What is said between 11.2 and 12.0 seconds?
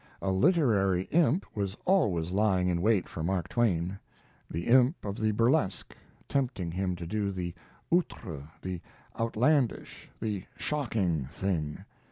thing.